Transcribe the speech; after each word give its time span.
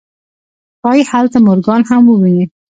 ښايي 0.81 1.03
هلته 1.11 1.37
مورګان 1.45 1.81
هم 1.89 2.03
وويني. 2.07 2.45